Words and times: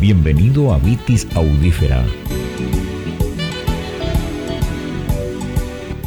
Bienvenido 0.00 0.72
a 0.72 0.78
Vitis 0.78 1.26
Audífera. 1.34 2.06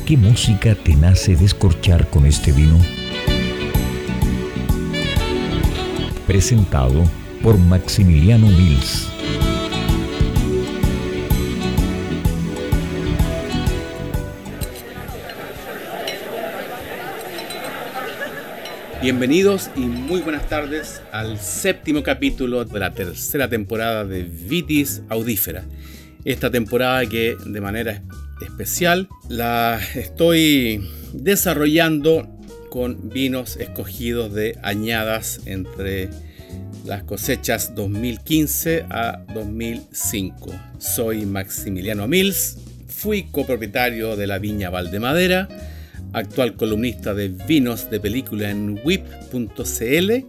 ¿Qué 0.05 0.15
música 0.15 0.75
te 0.75 0.95
nace 0.95 1.35
descorchar 1.35 2.09
con 2.09 2.25
este 2.25 2.53
vino? 2.53 2.79
Presentado 6.25 7.03
por 7.43 7.57
Maximiliano 7.57 8.47
Mills. 8.47 9.09
Bienvenidos 19.01 19.71
y 19.75 19.79
muy 19.79 20.21
buenas 20.21 20.47
tardes 20.47 21.01
al 21.11 21.39
séptimo 21.39 22.03
capítulo 22.03 22.65
de 22.65 22.79
la 22.79 22.93
tercera 22.93 23.49
temporada 23.49 24.05
de 24.05 24.21
Vitis 24.21 25.01
Audífera. 25.09 25.63
Esta 26.23 26.51
temporada 26.51 27.07
que 27.07 27.35
de 27.43 27.61
manera 27.61 28.03
especial 28.45 29.09
la 29.27 29.79
estoy 29.95 30.87
desarrollando 31.13 32.29
con 32.69 33.09
vinos 33.09 33.57
escogidos 33.57 34.35
de 34.35 34.59
añadas 34.61 35.41
entre 35.45 36.11
las 36.85 37.01
cosechas 37.01 37.73
2015 37.73 38.85
a 38.87 39.23
2005. 39.33 40.51
Soy 40.77 41.25
Maximiliano 41.25 42.07
Mills, 42.07 42.59
fui 42.87 43.23
copropietario 43.31 44.15
de 44.15 44.27
la 44.27 44.37
viña 44.37 44.69
Valdemadera 44.69 45.49
actual 46.13 46.55
columnista 46.55 47.13
de 47.13 47.29
vinos 47.29 47.89
de 47.89 47.99
película 47.99 48.49
en 48.49 48.79
whip.cl 48.83 50.25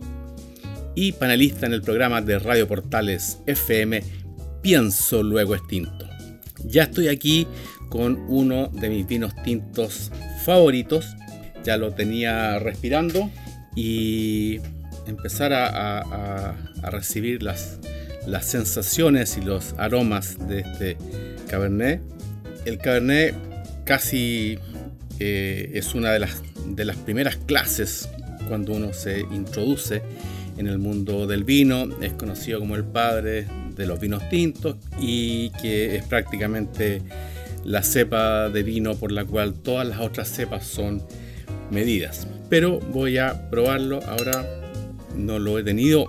y 0.94 1.12
panelista 1.12 1.66
en 1.66 1.72
el 1.72 1.82
programa 1.82 2.20
de 2.20 2.38
Radio 2.38 2.68
Portales 2.68 3.38
FM 3.46 4.02
Pienso 4.62 5.22
Luego 5.22 5.54
Extinto. 5.54 6.08
Ya 6.64 6.84
estoy 6.84 7.08
aquí 7.08 7.46
con 7.88 8.24
uno 8.28 8.68
de 8.68 8.88
mis 8.88 9.06
vinos 9.06 9.34
tintos 9.42 10.10
favoritos, 10.44 11.16
ya 11.64 11.76
lo 11.76 11.92
tenía 11.92 12.58
respirando 12.58 13.30
y 13.74 14.60
empezar 15.06 15.52
a, 15.52 16.54
recibir 16.90 17.42
las, 17.42 17.78
las 18.26 18.46
sensaciones 18.46 19.36
y 19.36 19.40
los 19.40 19.74
aromas 19.78 20.36
de 20.48 20.60
este 20.60 20.96
Cabernet. 21.48 22.00
El 22.64 22.78
Cabernet 22.78 23.34
casi 23.84 24.58
es 25.22 25.94
una 25.94 26.12
de 26.12 26.18
las, 26.18 26.42
de 26.66 26.84
las 26.84 26.96
primeras 26.96 27.36
clases 27.36 28.08
cuando 28.48 28.72
uno 28.72 28.92
se 28.92 29.20
introduce 29.20 30.02
en 30.56 30.66
el 30.66 30.78
mundo 30.78 31.26
del 31.26 31.44
vino. 31.44 31.88
Es 32.00 32.12
conocido 32.12 32.58
como 32.58 32.76
el 32.76 32.84
padre 32.84 33.46
de 33.74 33.86
los 33.86 34.00
vinos 34.00 34.28
tintos 34.28 34.76
y 35.00 35.50
que 35.62 35.96
es 35.96 36.04
prácticamente 36.04 37.02
la 37.64 37.82
cepa 37.82 38.48
de 38.48 38.62
vino 38.62 38.94
por 38.94 39.12
la 39.12 39.24
cual 39.24 39.54
todas 39.54 39.86
las 39.86 40.00
otras 40.00 40.28
cepas 40.28 40.66
son 40.66 41.02
medidas. 41.70 42.26
Pero 42.48 42.80
voy 42.80 43.18
a 43.18 43.50
probarlo 43.50 44.00
ahora. 44.06 44.46
No 45.16 45.38
lo 45.38 45.58
he 45.58 45.62
tenido 45.62 46.06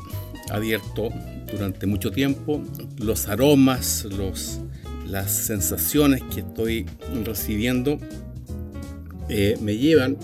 abierto 0.50 1.10
durante 1.52 1.88
mucho 1.88 2.12
tiempo. 2.12 2.64
Los 2.98 3.28
aromas, 3.28 4.06
los, 4.06 4.62
las 5.06 5.32
sensaciones 5.32 6.22
que 6.34 6.40
estoy 6.40 6.86
recibiendo 7.26 8.00
eh, 9.30 9.58
me 9.62 9.78
llevan 9.78 10.18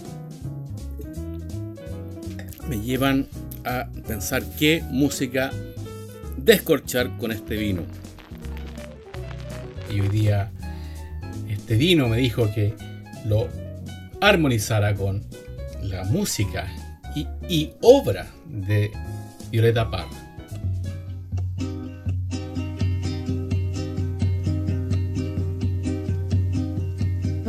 me 2.67 2.79
llevan 2.79 3.27
a 3.65 3.87
pensar 4.07 4.43
qué 4.57 4.83
música 4.89 5.49
descorchar 6.37 7.17
con 7.17 7.31
este 7.31 7.55
vino. 7.57 7.81
Y 9.91 10.01
hoy 10.01 10.07
día 10.09 10.51
este 11.49 11.75
vino 11.75 12.07
me 12.07 12.17
dijo 12.17 12.51
que 12.53 12.75
lo 13.25 13.47
armonizara 14.21 14.93
con 14.93 15.23
la 15.81 16.03
música 16.03 16.67
y, 17.15 17.27
y 17.47 17.73
obra 17.81 18.27
de 18.47 18.91
Violeta 19.51 19.89
Parra. 19.89 20.28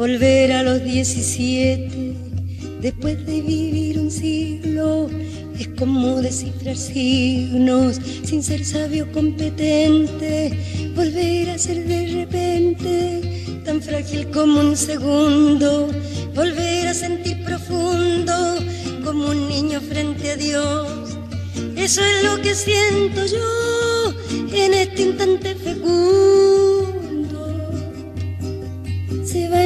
Volver 0.00 0.50
a 0.52 0.62
los 0.62 0.82
17 0.82 2.14
después 2.80 3.26
de 3.26 3.42
vivir 3.42 3.98
un 3.98 4.10
siglo 4.10 5.10
es 5.58 5.68
como 5.78 6.22
descifrar 6.22 6.74
signos 6.74 8.00
sin 8.24 8.42
ser 8.42 8.64
sabio 8.64 9.12
competente. 9.12 10.52
Volver 10.96 11.50
a 11.50 11.58
ser 11.58 11.86
de 11.86 12.14
repente 12.14 13.60
tan 13.62 13.82
frágil 13.82 14.30
como 14.30 14.60
un 14.60 14.74
segundo. 14.74 15.90
Volver 16.34 16.88
a 16.88 16.94
sentir 16.94 17.44
profundo 17.44 18.56
como 19.04 19.26
un 19.28 19.48
niño 19.50 19.82
frente 19.82 20.30
a 20.30 20.36
Dios. 20.36 21.18
Eso 21.76 22.00
es 22.02 22.24
lo 22.24 22.40
que 22.40 22.54
siento 22.54 23.26
yo 23.26 24.14
en 24.50 24.72
este 24.72 25.02
instante 25.02 25.54
fecundo 25.56 26.30
se 29.30 29.48
va 29.48 29.64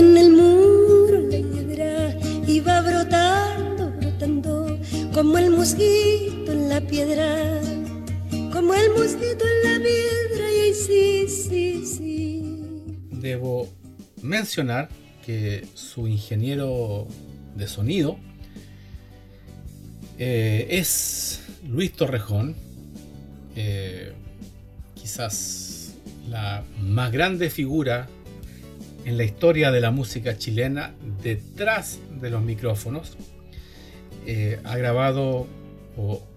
en 0.00 0.16
el 0.16 0.30
muro 0.32 1.28
hiedra, 1.28 2.16
y 2.46 2.60
va 2.60 2.80
brotando, 2.80 3.90
brotando, 3.98 4.78
como 5.12 5.36
el 5.36 5.50
mosquito 5.50 6.52
en 6.52 6.70
la 6.70 6.80
piedra, 6.80 7.60
como 8.50 8.72
el 8.72 8.90
mosquito 8.92 9.44
en 9.44 9.70
la 9.70 9.78
piedra, 9.84 10.52
y 10.52 10.74
sí, 10.74 11.28
sí, 11.28 11.86
sí. 11.86 12.42
Debo 13.10 13.68
mencionar 14.22 14.88
que 15.24 15.66
su 15.74 16.08
ingeniero 16.08 17.06
de 17.54 17.68
sonido 17.68 18.16
eh, 20.18 20.66
es 20.70 21.42
Luis 21.68 21.92
Torrejón, 21.92 22.56
eh, 23.54 24.14
quizás 24.94 25.94
la 26.30 26.64
más 26.80 27.12
grande 27.12 27.50
figura 27.50 28.08
en 29.04 29.16
la 29.16 29.24
historia 29.24 29.70
de 29.70 29.80
la 29.80 29.90
música 29.90 30.36
chilena 30.36 30.94
detrás 31.22 31.98
de 32.20 32.30
los 32.30 32.42
micrófonos. 32.42 33.16
Eh, 34.26 34.60
ha 34.64 34.76
grabado 34.76 35.46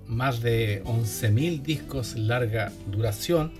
más 0.07 0.41
de 0.41 0.83
11.000 0.83 1.61
discos 1.61 2.15
larga 2.15 2.71
duración 2.87 3.53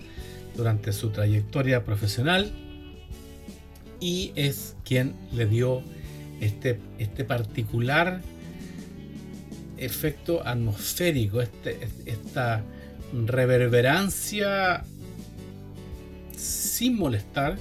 durante 0.56 0.92
su 0.92 1.10
trayectoria 1.10 1.84
profesional 1.84 2.52
y 4.00 4.32
es 4.34 4.76
quien 4.84 5.14
le 5.32 5.46
dio 5.46 5.82
este, 6.40 6.78
este 6.98 7.24
particular 7.24 8.20
efecto 9.78 10.46
atmosférico, 10.46 11.40
este, 11.40 11.78
esta 12.06 12.62
reverberancia 13.26 14.84
sin 16.36 16.96
molestar. 16.96 17.56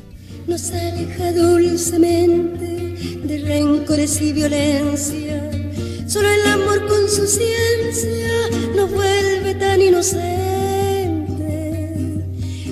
Nos 0.47 0.71
aleja 0.71 1.31
dulcemente 1.31 2.95
de 3.23 3.37
rencores 3.39 4.21
y 4.21 4.33
violencia. 4.33 5.49
Solo 6.07 6.27
el 6.29 6.41
amor 6.51 6.87
con 6.87 7.09
su 7.09 7.25
ciencia 7.25 8.49
nos 8.75 8.91
vuelve 8.91 9.55
tan 9.55 9.81
inocentes. 9.81 10.23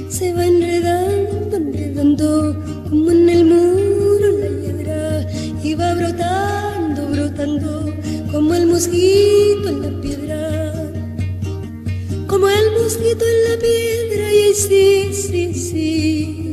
Se 0.10 0.34
va 0.34 0.46
enredando, 0.46 1.58
enredando 1.58 2.64
como 2.90 3.12
en 3.12 3.30
el 3.30 3.46
muro 3.46 4.38
la 4.38 4.48
hiedra 4.48 5.28
y 5.64 5.74
va 5.76 5.94
brotando, 5.94 7.08
brotando 7.08 7.96
como 8.32 8.54
el 8.54 8.68
mosquito 8.68 9.70
en 9.70 9.82
la 9.82 10.02
piedra 10.02 10.92
como 12.32 12.48
el 12.48 12.72
mosquito 12.72 13.26
en 13.26 13.52
la 13.52 13.60
piedra 13.60 14.34
y 14.34 14.54
sí, 14.54 15.14
sí, 15.14 15.54
sí. 15.54 16.51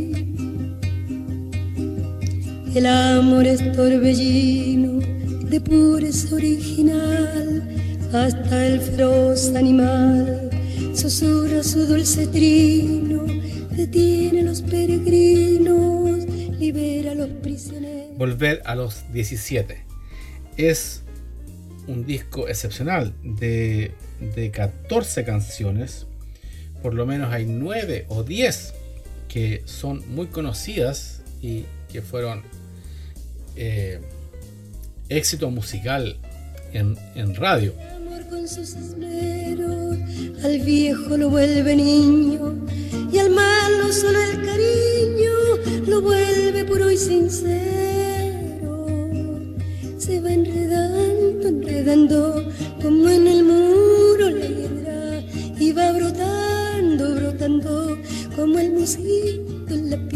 El 2.74 2.86
amor 2.86 3.46
es 3.46 3.72
torbellino 3.72 5.00
de 5.48 5.60
pureza 5.60 6.34
original, 6.34 7.62
hasta 8.12 8.66
el 8.66 8.80
feroz 8.80 9.54
animal. 9.54 10.50
Susurra 10.94 11.62
su 11.62 11.86
dulce 11.86 12.26
trino, 12.26 13.24
detiene 13.70 14.40
a 14.40 14.44
los 14.44 14.62
peregrinos, 14.62 16.24
libera 16.58 17.12
a 17.12 17.14
los 17.14 17.28
prisioneros. 17.42 18.16
Volver 18.16 18.62
a 18.64 18.74
los 18.74 19.10
17 19.12 19.84
es 20.56 21.02
un 21.86 22.04
disco 22.04 22.48
excepcional 22.48 23.14
de 23.22 23.92
de 24.20 24.50
14 24.50 25.24
canciones, 25.24 26.06
por 26.82 26.94
lo 26.94 27.06
menos 27.06 27.32
hay 27.32 27.46
9 27.46 28.06
o 28.08 28.22
10 28.22 28.74
que 29.28 29.62
son 29.66 30.02
muy 30.14 30.28
conocidas 30.28 31.22
y 31.40 31.64
que 31.92 32.02
fueron 32.02 32.42
eh, 33.58 34.00
éxito 35.08 35.50
musical 35.50 36.16
en, 36.72 36.96
en 37.14 37.34
radio. 37.34 37.74
Con 38.30 38.46
sus 38.46 38.74
esmeros, 38.74 39.96
al 40.44 40.60
viejo 40.60 41.16
lo 41.16 41.30
vuelve 41.30 41.74
niño 41.74 42.66
y 43.10 43.18
al 43.18 43.30
malo 43.30 43.90
solo 43.90 44.20
el 44.20 44.44
cariño 44.44 45.32
lo 45.86 46.02
vuelve 46.02 46.64
puro 46.64 46.90
y 46.90 46.98
sincero. 46.98 48.86
Se 49.96 50.20
va 50.20 50.30
enredando, 50.32 51.48
enredando 51.48 52.52
como 52.82 53.08
en 53.08 53.26
el 53.26 53.44
muro 53.44 54.28
la 54.30 54.46
hiedra 54.46 55.22
y 55.58 55.72
va 55.72 55.92
brotando, 55.92 57.14
brotando 57.14 57.98
como 58.36 58.58
el 58.58 58.72
mosquito 58.72 59.74
en 59.74 59.90
la 59.90 60.07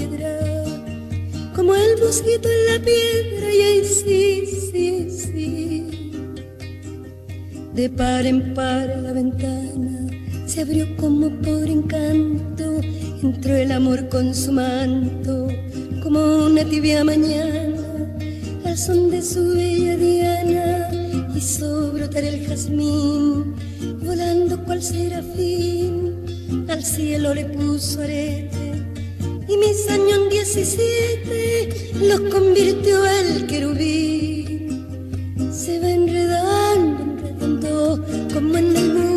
mosquito 2.12 2.46
en 2.46 2.72
la 2.74 2.84
piedra 2.84 3.54
y 3.54 3.60
ahí 3.62 3.84
sí, 3.86 4.44
sí, 4.70 5.08
sí. 5.10 6.12
De 7.74 7.88
par 7.88 8.26
en 8.26 8.52
par 8.52 8.86
la 9.02 9.14
ventana 9.14 10.08
se 10.44 10.60
abrió 10.60 10.86
como 10.98 11.30
por 11.40 11.66
encanto, 11.76 12.64
entró 13.22 13.54
el 13.54 13.72
amor 13.72 14.10
con 14.10 14.34
su 14.34 14.52
manto, 14.52 15.48
como 16.02 16.20
una 16.48 16.62
tibia 16.66 17.02
mañana, 17.02 17.80
al 18.66 18.76
son 18.76 19.10
de 19.10 19.22
su 19.22 19.54
bella 19.54 19.96
diana, 19.96 20.90
hizo 21.34 21.92
brotar 21.92 22.24
el 22.24 22.46
jazmín, 22.46 23.54
volando 24.04 24.62
cual 24.66 24.82
serafín, 24.82 26.66
al 26.68 26.84
cielo 26.84 27.32
le 27.32 27.46
puso 27.46 28.02
arete, 28.02 28.61
y 29.52 29.56
mis 29.56 29.88
años 29.88 30.30
17 30.30 31.92
los 32.02 32.20
convirtió 32.32 33.04
el 33.04 33.46
querubín, 33.46 34.86
se 35.52 35.80
va 35.80 35.90
enredando, 35.90 37.28
enredando, 37.28 38.04
como 38.32 38.56
en 38.56 38.76
el 38.76 38.94
muro 38.94 39.12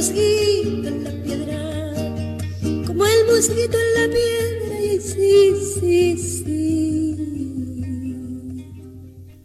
mosquito 0.00 0.88
en 0.88 1.04
la 1.04 1.10
piedra, 1.22 1.58
como 2.86 3.04
el 3.04 3.26
mosquito 3.26 3.76
en 3.76 3.94
la 4.00 4.06
piedra, 4.14 4.80
y 4.80 4.98
sí, 4.98 5.54
sí, 5.74 6.16
sí. 6.16 7.16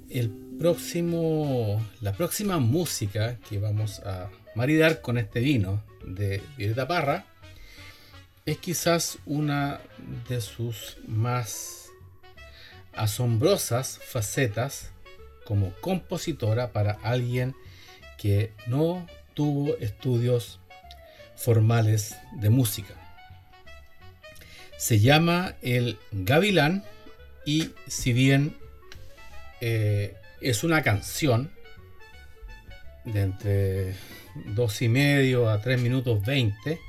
El 0.10 0.30
próximo, 0.58 1.86
la 2.00 2.14
próxima 2.14 2.58
música 2.60 3.38
que 3.50 3.60
vamos 3.60 4.00
a 4.00 4.30
maridar 4.56 5.02
con 5.02 5.18
este 5.18 5.42
vino 5.42 5.84
de 6.04 6.42
Violeta 6.58 6.88
Parra 6.88 7.26
es 8.46 8.58
quizás 8.58 9.18
una 9.26 9.82
de 10.30 10.40
sus 10.40 10.98
más 11.08 11.90
asombrosas 12.94 14.00
facetas 14.04 14.92
como 15.46 15.72
compositora 15.82 16.72
para 16.72 16.94
alguien 17.04 17.56
que 18.18 18.54
no 18.68 19.08
tuvo 19.34 19.76
estudios 19.78 20.60
formales 21.36 22.16
de 22.34 22.50
música. 22.50 22.94
Se 24.78 25.00
llama 25.00 25.56
El 25.62 25.98
Gavilán 26.12 26.84
y 27.46 27.72
si 27.88 28.14
bien 28.14 28.56
eh, 29.62 30.16
es 30.42 30.64
una 30.64 30.82
canción 30.82 31.52
de 33.04 33.22
entre 33.22 33.96
dos 34.36 34.82
y 34.82 34.90
medio 34.90 35.50
a 35.50 35.62
3 35.62 35.82
minutos 35.82 36.24
20, 36.26 36.80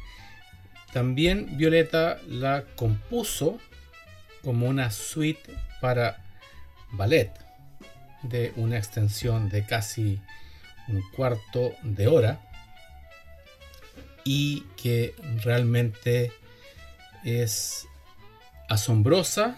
también 0.93 1.57
Violeta 1.57 2.19
la 2.27 2.65
compuso 2.75 3.59
como 4.43 4.67
una 4.67 4.91
suite 4.91 5.55
para 5.81 6.23
ballet 6.93 7.33
de 8.23 8.53
una 8.57 8.79
extensión 8.79 9.49
de 9.49 9.65
casi 9.65 10.21
un 10.89 11.03
cuarto 11.11 11.75
de 11.83 12.07
hora 12.07 12.41
y 14.25 14.63
que 14.77 15.15
realmente 15.43 16.33
es 17.25 17.87
asombrosa, 18.69 19.57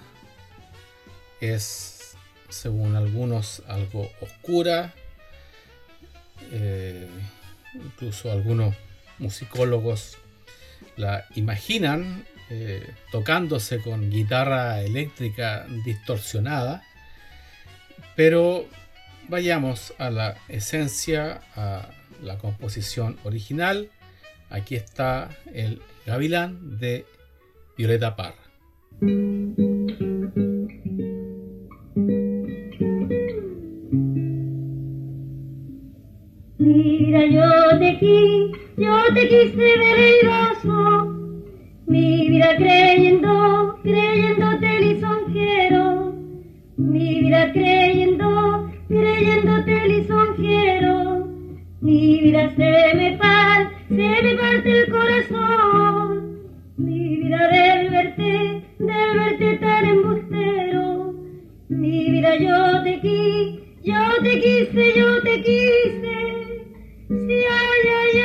es 1.40 2.16
según 2.48 2.96
algunos 2.96 3.62
algo 3.68 4.10
oscura, 4.20 4.94
eh, 6.52 7.08
incluso 7.74 8.30
algunos 8.30 8.74
musicólogos 9.18 10.16
la 10.96 11.26
imaginan 11.34 12.24
eh, 12.50 12.94
tocándose 13.12 13.80
con 13.80 14.10
guitarra 14.10 14.80
eléctrica 14.80 15.66
distorsionada, 15.84 16.82
pero 18.16 18.66
vayamos 19.28 19.92
a 19.98 20.10
la 20.10 20.36
esencia, 20.48 21.42
a 21.54 21.90
la 22.22 22.38
composición 22.38 23.18
original. 23.24 23.90
Aquí 24.50 24.76
está 24.76 25.28
el 25.52 25.82
gavilán 26.06 26.78
de 26.78 27.04
Violeta 27.76 28.16
Parra. 28.16 28.48
Mira, 36.78 37.26
yo 37.26 37.76
te 37.80 37.98
quise, 37.98 38.52
yo 38.76 38.94
te 39.12 39.28
quise 39.28 39.56
veleidoso, 39.56 41.12
mi 41.88 42.28
vida 42.28 42.54
creyendo, 42.56 43.76
creyéndote 43.82 44.80
lisonjero, 44.82 46.14
mi 46.76 47.20
vida 47.22 47.50
creyendo, 47.52 48.70
creyéndote 48.86 49.88
lisonjero, 49.88 51.26
mi 51.80 52.20
vida 52.20 52.48
se 52.54 52.94
me 52.94 53.16
parte, 53.16 53.74
se 53.88 54.22
me 54.22 54.34
parte 54.36 54.80
el 54.80 54.88
corazón, 54.88 56.38
mi 56.76 57.16
vida 57.16 57.48
del 57.48 57.90
verte, 57.90 58.62
del 58.78 59.18
verte 59.18 59.56
tan 59.56 59.84
embustero, 59.84 61.12
mi 61.70 62.10
vida 62.10 62.36
yo 62.36 62.82
te 62.84 63.00
quise, 63.00 63.68
yo 63.82 64.22
te 64.22 64.40
quise, 64.40 64.92
yo 64.96 65.22
te 65.22 65.42
quise, 65.42 66.27
si 67.08 67.14
ay, 67.16 67.88
ay, 68.00 68.17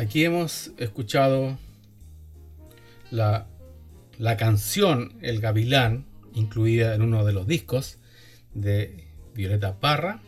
Aquí 0.00 0.24
hemos 0.24 0.72
escuchado 0.78 1.58
la, 3.10 3.46
la 4.16 4.38
canción 4.38 5.12
El 5.20 5.42
Gavilán, 5.42 6.06
incluida 6.32 6.94
en 6.94 7.02
uno 7.02 7.22
de 7.26 7.34
los 7.34 7.46
discos 7.46 7.98
de 8.54 9.08
Violeta 9.34 9.78
Parra, 9.78 10.22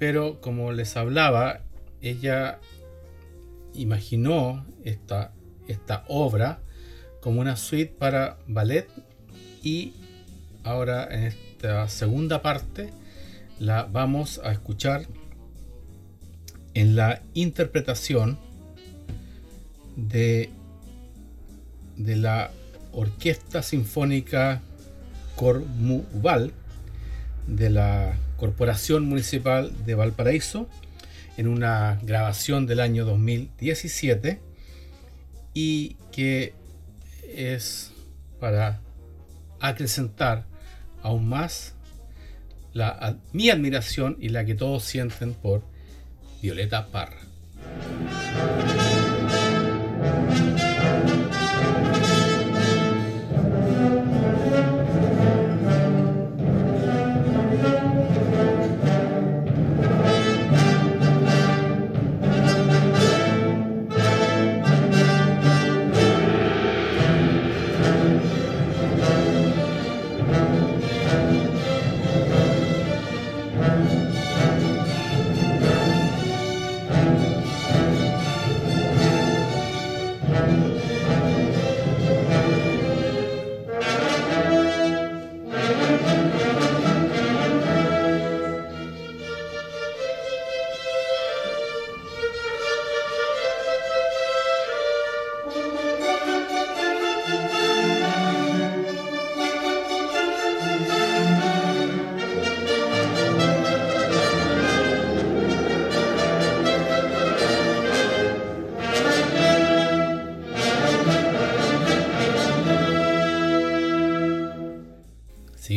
pero 0.00 0.40
como 0.40 0.72
les 0.72 0.96
hablaba, 0.96 1.60
ella 2.00 2.58
imaginó 3.72 4.66
esta, 4.82 5.32
esta 5.68 6.02
obra 6.08 6.58
como 7.20 7.40
una 7.40 7.54
suite 7.54 7.94
para 7.96 8.36
ballet 8.48 8.88
y 9.62 9.94
ahora 10.64 11.06
en 11.08 11.22
esta 11.22 11.86
segunda 11.88 12.42
parte 12.42 12.90
la 13.60 13.84
vamos 13.84 14.40
a 14.42 14.50
escuchar 14.50 15.06
en 16.74 16.96
la 16.96 17.22
interpretación 17.32 18.50
de, 19.96 20.50
de 21.96 22.16
la 22.16 22.50
Orquesta 22.92 23.62
Sinfónica 23.62 24.60
Cormuval 25.36 26.52
de 27.46 27.70
la 27.70 28.14
Corporación 28.36 29.08
Municipal 29.08 29.72
de 29.84 29.94
Valparaíso 29.94 30.68
en 31.36 31.48
una 31.48 31.98
grabación 32.02 32.66
del 32.66 32.80
año 32.80 33.04
2017 33.04 34.40
y 35.54 35.96
que 36.12 36.54
es 37.34 37.92
para 38.40 38.80
acrecentar 39.60 40.44
aún 41.02 41.28
más 41.28 41.74
la, 42.72 43.16
mi 43.32 43.50
admiración 43.50 44.16
y 44.20 44.28
la 44.28 44.44
que 44.44 44.54
todos 44.54 44.84
sienten 44.84 45.34
por 45.34 45.62
Violeta 46.40 46.86
Parra. 46.88 47.20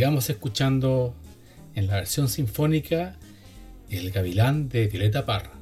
Sigamos 0.05 0.29
escuchando 0.29 1.15
en 1.73 1.87
la 1.87 1.95
versión 1.95 2.29
sinfónica 2.29 3.15
El 3.89 4.11
Gavilán 4.11 4.69
de 4.69 4.85
Violeta 4.85 5.25
Parra. 5.25 5.54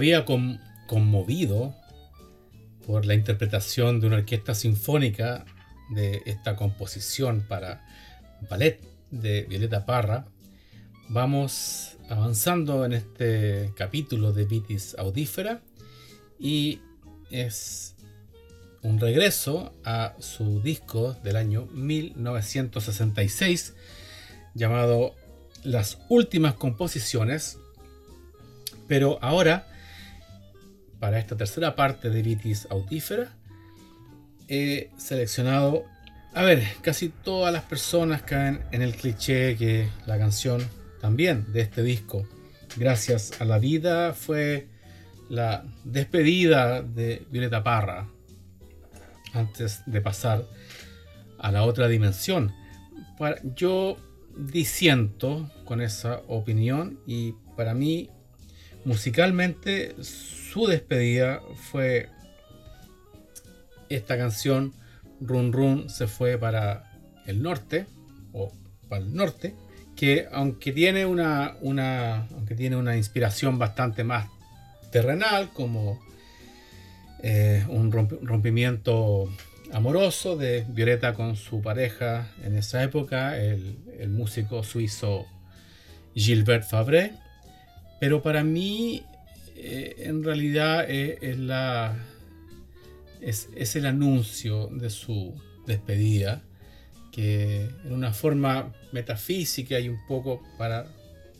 Todavía 0.00 0.24
conmovido 0.86 1.74
por 2.86 3.04
la 3.04 3.12
interpretación 3.12 4.00
de 4.00 4.06
una 4.06 4.16
orquesta 4.16 4.54
sinfónica 4.54 5.44
de 5.90 6.22
esta 6.24 6.56
composición 6.56 7.44
para 7.46 7.86
ballet 8.48 8.80
de 9.10 9.42
Violeta 9.42 9.84
Parra, 9.84 10.24
vamos 11.10 11.98
avanzando 12.08 12.86
en 12.86 12.94
este 12.94 13.74
capítulo 13.76 14.32
de 14.32 14.46
Vitis 14.46 14.96
Audífera 14.98 15.60
y 16.38 16.80
es 17.30 17.94
un 18.80 18.98
regreso 18.98 19.74
a 19.84 20.14
su 20.18 20.62
disco 20.62 21.12
del 21.22 21.36
año 21.36 21.66
1966 21.74 23.74
llamado 24.54 25.14
Las 25.62 25.98
últimas 26.08 26.54
composiciones, 26.54 27.58
pero 28.88 29.18
ahora 29.20 29.66
para 31.00 31.18
esta 31.18 31.36
tercera 31.36 31.74
parte 31.74 32.10
de 32.10 32.22
Vitis 32.22 32.68
Autífera, 32.70 33.32
he 34.48 34.90
seleccionado, 34.96 35.84
a 36.34 36.42
ver, 36.42 36.62
casi 36.82 37.08
todas 37.08 37.52
las 37.52 37.62
personas 37.64 38.22
caen 38.22 38.60
en 38.70 38.82
el 38.82 38.94
cliché 38.94 39.56
que 39.56 39.88
la 40.06 40.18
canción 40.18 40.62
también 41.00 41.52
de 41.52 41.62
este 41.62 41.82
disco, 41.82 42.26
Gracias 42.76 43.40
a 43.40 43.44
la 43.44 43.58
vida, 43.58 44.14
fue 44.14 44.68
la 45.28 45.64
despedida 45.82 46.82
de 46.82 47.26
Violeta 47.28 47.64
Parra 47.64 48.08
antes 49.32 49.82
de 49.86 50.00
pasar 50.00 50.46
a 51.38 51.50
la 51.50 51.64
otra 51.64 51.88
dimensión. 51.88 52.54
Yo 53.56 53.96
disiento 54.36 55.50
con 55.64 55.80
esa 55.80 56.22
opinión 56.28 57.00
y 57.06 57.32
para 57.56 57.74
mí 57.74 58.08
musicalmente 58.84 59.94
su 60.02 60.66
despedida 60.66 61.40
fue 61.70 62.08
esta 63.88 64.16
canción 64.16 64.72
Run 65.20 65.52
Run 65.52 65.90
se 65.90 66.06
fue 66.06 66.38
para 66.38 66.98
el 67.26 67.42
norte 67.42 67.86
o 68.32 68.52
para 68.88 69.02
el 69.02 69.14
norte 69.14 69.54
que 69.96 70.28
aunque 70.32 70.72
tiene 70.72 71.04
una, 71.04 71.56
una 71.60 72.26
aunque 72.28 72.54
tiene 72.54 72.76
una 72.76 72.96
inspiración 72.96 73.58
bastante 73.58 74.02
más 74.04 74.28
terrenal 74.90 75.50
como 75.52 76.00
eh, 77.22 77.64
un 77.68 77.92
rompimiento 77.92 79.28
amoroso 79.72 80.36
de 80.36 80.64
Violeta 80.68 81.12
con 81.14 81.36
su 81.36 81.60
pareja 81.60 82.28
en 82.42 82.56
esa 82.56 82.82
época 82.82 83.36
el, 83.38 83.78
el 83.98 84.08
músico 84.08 84.64
suizo 84.64 85.26
Gilbert 86.14 86.64
Fabre 86.64 87.12
pero 88.00 88.22
para 88.22 88.42
mí 88.42 89.04
eh, 89.54 89.94
en 89.98 90.24
realidad 90.24 90.86
eh, 90.88 91.18
es, 93.20 93.76
el 93.76 93.86
anuncio 93.86 94.68
de 94.68 94.88
su 94.88 95.34
despedida, 95.66 96.42
que 97.12 97.68
en 97.84 97.92
una 97.92 98.14
forma 98.14 98.72
metafísica 98.90 99.78
y 99.78 99.90
un 99.90 99.98
poco 100.08 100.42
para, 100.56 100.86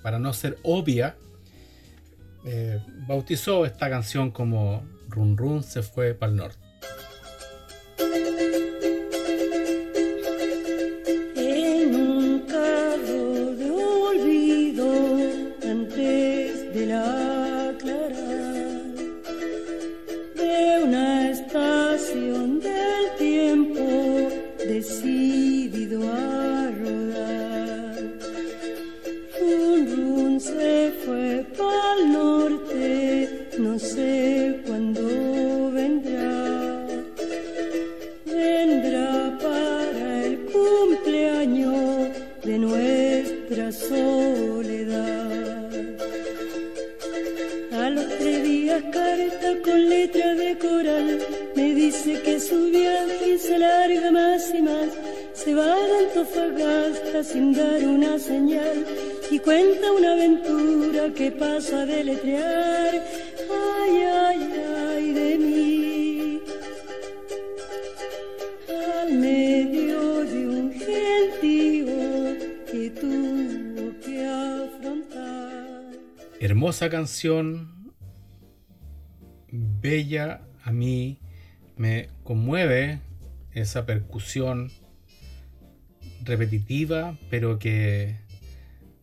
para 0.02 0.18
no 0.18 0.34
ser 0.34 0.58
obvia, 0.62 1.16
eh, 2.44 2.78
bautizó 3.08 3.64
esta 3.64 3.88
canción 3.88 4.30
como 4.30 4.82
Run 5.08 5.38
Run 5.38 5.62
se 5.62 5.82
fue 5.82 6.12
para 6.14 6.30
el 6.30 6.36
norte. 6.36 6.69
Aventura 61.00 61.14
que 61.14 61.30
pasa 61.32 61.82
a 61.82 61.86
deletrear. 61.86 62.94
Ay, 63.50 64.02
ay, 64.02 64.52
ay 64.86 65.12
de 65.12 65.38
mí. 65.38 66.40
Al 68.68 69.14
medio 69.14 70.24
de 70.24 70.48
un 70.48 70.72
gentío 70.72 71.86
que 72.70 72.90
tuvo 72.90 73.98
que 74.00 74.26
afrontar. 74.26 75.90
Hermosa 76.40 76.90
canción, 76.90 77.92
bella 79.50 80.42
a 80.62 80.72
mí, 80.72 81.18
me 81.76 82.08
conmueve 82.22 83.00
esa 83.52 83.86
percusión 83.86 84.70
repetitiva, 86.22 87.16
pero 87.30 87.58
que 87.58 88.16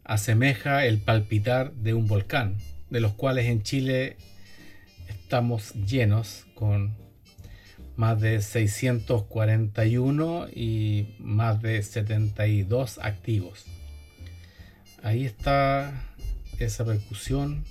asemeja 0.07 0.85
el 0.85 0.97
palpitar 0.97 1.73
de 1.73 1.93
un 1.93 2.07
volcán, 2.07 2.57
de 2.89 2.99
los 2.99 3.13
cuales 3.13 3.45
en 3.45 3.61
Chile 3.61 4.17
estamos 5.07 5.73
llenos 5.73 6.45
con 6.55 6.95
más 7.95 8.19
de 8.19 8.41
641 8.41 10.47
y 10.49 11.15
más 11.19 11.61
de 11.61 11.81
72 11.83 12.99
activos. 12.99 13.65
Ahí 15.03 15.25
está 15.25 15.93
esa 16.57 16.85
percusión, 16.85 17.65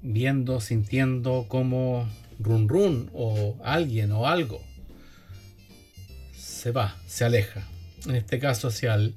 viendo, 0.00 0.60
sintiendo 0.60 1.46
como 1.48 2.08
run 2.38 2.68
run 2.68 3.10
o 3.12 3.58
alguien 3.62 4.12
o 4.12 4.26
algo 4.26 4.62
se 6.58 6.72
va, 6.72 6.96
se 7.06 7.24
aleja, 7.24 7.62
en 8.06 8.16
este 8.16 8.40
caso 8.40 8.68
hacia 8.68 8.94
el, 8.94 9.14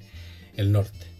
el 0.56 0.70
norte. 0.70 1.11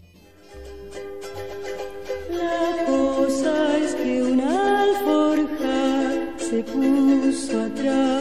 Alforja 6.71 7.31
se 7.31 8.12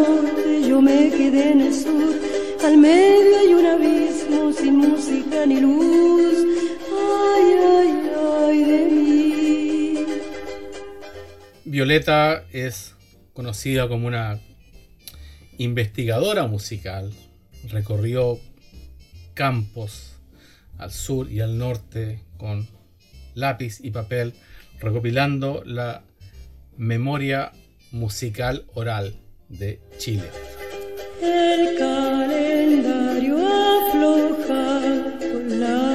norte, 0.00 0.68
yo 0.68 0.80
me 0.80 1.10
quedé 1.10 1.52
en 1.52 1.60
el 1.60 1.74
sur. 1.74 2.14
Al 2.64 2.76
medio 2.78 3.38
hay 3.38 3.54
un 3.54 3.66
abismo 3.66 4.52
sin 4.52 4.76
música 4.76 5.46
ni 5.46 5.60
luz. 5.60 6.36
Ay, 6.92 7.44
ay, 7.74 7.88
ay 8.48 8.64
de 8.64 8.86
mí. 8.90 10.06
Violeta 11.64 12.44
es 12.52 12.94
conocida 13.32 13.88
como 13.88 14.06
una 14.06 14.38
investigadora 15.58 16.46
musical. 16.46 17.12
Recorrió 17.68 18.38
campos 19.34 20.18
al 20.78 20.92
sur 20.92 21.30
y 21.30 21.40
al 21.40 21.58
norte 21.58 22.20
con 22.36 22.68
lápiz 23.34 23.80
y 23.82 23.90
papel, 23.90 24.34
recopilando 24.80 25.62
la 25.64 26.02
memoria 26.76 27.52
musical 27.92 28.66
oral 28.74 29.25
de 29.48 29.80
Chile. 29.98 30.30
El 31.22 31.78
calendario 31.78 33.38
afloja 33.38 34.80
con 35.20 35.60
la 35.60 35.85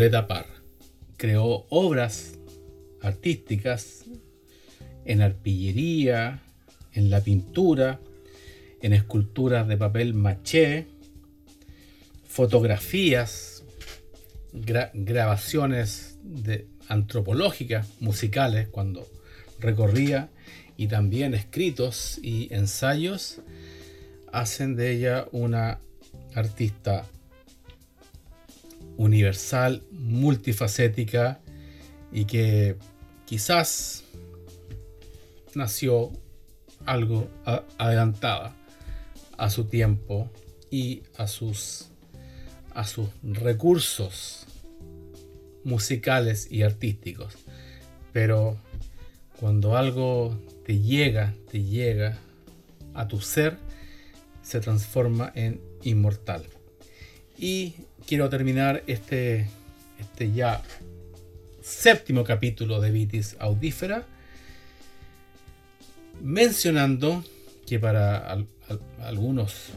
Violeta 0.00 0.46
creó 1.18 1.66
obras 1.68 2.38
artísticas 3.02 4.06
en 5.04 5.20
arpillería, 5.20 6.40
en 6.94 7.10
la 7.10 7.20
pintura, 7.20 8.00
en 8.80 8.94
esculturas 8.94 9.68
de 9.68 9.76
papel 9.76 10.14
maché, 10.14 10.86
fotografías, 12.26 13.62
gra- 14.54 14.90
grabaciones 14.94 16.16
de, 16.22 16.66
antropológicas, 16.88 17.86
musicales, 18.00 18.68
cuando 18.68 19.06
recorría, 19.58 20.30
y 20.78 20.86
también 20.86 21.34
escritos 21.34 22.18
y 22.22 22.48
ensayos, 22.54 23.42
hacen 24.32 24.76
de 24.76 24.92
ella 24.92 25.26
una 25.32 25.78
artista 26.34 27.04
universal, 29.00 29.82
multifacética 29.92 31.40
y 32.12 32.26
que 32.26 32.76
quizás 33.24 34.04
nació 35.54 36.12
algo 36.84 37.30
adelantada 37.78 38.54
a 39.38 39.48
su 39.48 39.64
tiempo 39.64 40.30
y 40.70 41.02
a 41.16 41.26
sus 41.26 41.88
a 42.74 42.86
sus 42.86 43.08
recursos 43.22 44.46
musicales 45.64 46.46
y 46.50 46.62
artísticos. 46.62 47.34
Pero 48.12 48.58
cuando 49.38 49.78
algo 49.78 50.38
te 50.66 50.78
llega, 50.78 51.34
te 51.50 51.62
llega 51.62 52.18
a 52.92 53.08
tu 53.08 53.20
ser, 53.20 53.56
se 54.42 54.60
transforma 54.60 55.32
en 55.34 55.60
inmortal. 55.82 56.44
Y 57.42 57.74
quiero 58.06 58.28
terminar 58.28 58.82
este, 58.86 59.48
este 59.98 60.30
ya 60.32 60.62
séptimo 61.62 62.22
capítulo 62.22 62.80
de 62.82 62.90
Vitis 62.90 63.36
Audífera 63.38 64.04
mencionando 66.20 67.24
que 67.66 67.78
para 67.78 68.18
al- 68.18 68.46
al- 68.68 68.80
algunos 69.02 69.70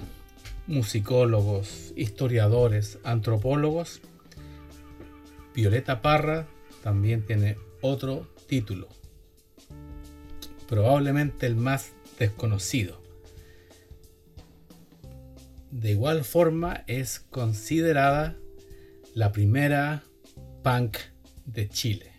musicólogos, 0.68 1.94
historiadores, 1.96 3.00
antropólogos, 3.06 4.02
Violeta 5.56 6.02
Parra 6.02 6.48
también 6.84 7.26
tiene 7.26 7.58
otro 7.82 8.28
título, 8.48 8.90
probablemente 10.68 11.46
el 11.46 11.56
más 11.56 11.92
desconocido. 12.20 13.03
De 15.84 15.92
igual 15.92 16.24
forma 16.24 16.86
es 16.88 17.20
considerada 17.20 18.38
la 19.16 19.34
primera 19.34 20.02
punk 20.64 20.96
de 21.46 21.68
Chile. 21.68 22.10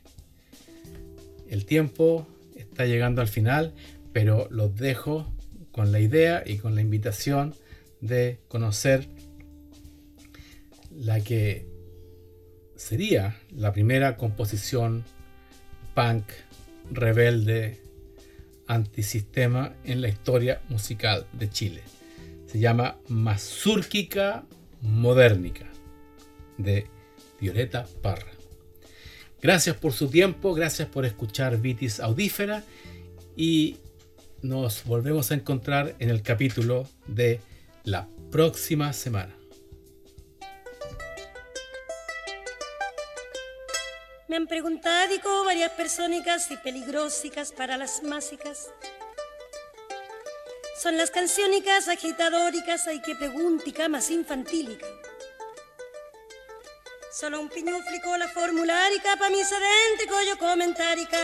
El 1.49 1.65
tiempo 1.65 2.29
está 2.57 2.85
llegando 2.85 3.23
al 3.23 3.29
final, 3.29 3.73
pero 4.13 4.49
los 4.51 4.77
dejo 4.77 5.35
con 5.73 5.93
la 5.93 6.01
idea 6.01 6.43
y 6.45 6.59
con 6.59 6.75
la 6.75 6.83
invitación 6.83 7.55
de 8.03 8.39
conocer 8.49 9.09
la 10.91 11.21
que 11.21 11.67
sería 12.77 13.39
la 13.51 13.73
primera 13.73 14.19
composición 14.19 15.05
punk 15.95 16.25
rebelde 16.91 17.81
antisistema 18.67 19.75
en 19.85 20.03
la 20.03 20.09
historia 20.09 20.61
musical 20.69 21.27
de 21.33 21.49
Chile. 21.49 21.94
Se 22.55 22.61
llama 22.61 23.01
Mazúrquica 23.09 24.45
Modernica 24.81 25.67
de 26.57 26.87
Violeta 27.41 27.85
Parra. 28.01 28.31
Gracias 29.43 29.77
por 29.77 29.93
su 29.93 30.09
tiempo, 30.09 30.55
gracias 30.55 30.89
por 30.89 31.05
escuchar 31.05 31.57
Vitis 31.57 31.99
Audífera 31.99 32.63
y 33.37 33.79
nos 34.41 34.85
volvemos 34.85 35.33
a 35.33 35.35
encontrar 35.35 35.97
en 35.99 36.11
el 36.11 36.23
capítulo 36.23 36.89
de 37.09 37.41
la 37.83 38.07
próxima 38.31 38.93
semana. 38.93 39.35
Me 44.29 44.37
han 44.37 44.47
preguntado 44.47 45.45
varias 45.45 45.73
persónicas 45.73 46.49
y 46.53 46.57
peligrosicas 46.59 47.51
para 47.51 47.77
las 47.77 48.05
másicas. 48.05 48.69
Son 50.85 50.99
las 50.99 51.11
canciónicas 51.11 51.89
agitadóricas, 51.89 52.87
hay 52.89 53.01
que 53.01 53.17
preguntica 53.17 53.89
más 53.89 54.11
infantílica. 54.11 54.87
Solo 57.11 57.41
un 57.41 57.49
piñuflico 57.49 58.15
la 58.19 58.29
formularica 58.29 59.17
pa' 59.17 59.31
mi 59.31 59.43
sedéntrico 59.43 60.15
yo 60.29 60.37
comentárica. 60.37 61.19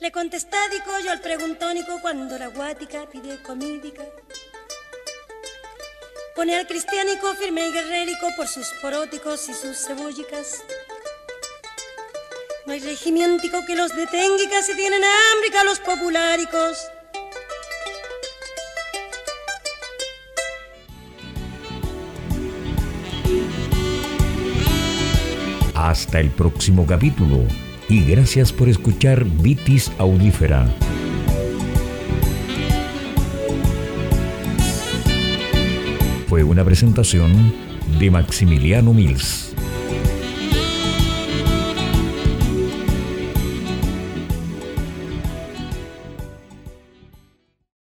Le 0.00 0.12
contestádico 0.12 0.90
yo 1.02 1.10
al 1.10 1.22
preguntónico 1.22 2.02
cuando 2.02 2.36
la 2.36 2.48
guática 2.48 3.08
pide 3.10 3.42
comídica. 3.42 4.04
Pone 6.36 6.54
al 6.54 6.66
cristiánico 6.66 7.34
firme 7.36 7.66
y 7.66 7.72
guerrérico 7.72 8.28
por 8.36 8.46
sus 8.46 8.68
poróticos 8.82 9.48
y 9.48 9.54
sus 9.54 9.86
cebollicas. 9.86 10.62
No 12.66 12.72
hay 12.72 12.80
regimientico 12.80 13.58
que 13.66 13.76
los 13.76 13.94
detenga 13.94 14.42
y 14.42 14.48
casi 14.48 14.74
tienen 14.74 15.02
hambre 15.04 15.50
los 15.66 15.80
populáricos. 15.80 16.78
Hasta 25.74 26.20
el 26.20 26.30
próximo 26.30 26.86
capítulo 26.86 27.46
y 27.90 28.02
gracias 28.06 28.50
por 28.50 28.70
escuchar 28.70 29.24
Vitis 29.24 29.92
Audífera. 29.98 30.66
Fue 36.28 36.42
una 36.42 36.64
presentación 36.64 37.54
de 37.98 38.10
Maximiliano 38.10 38.94
Mills. 38.94 39.53